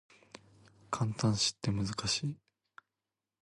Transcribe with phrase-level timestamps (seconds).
[0.89, 2.35] 感嘆詞って難しい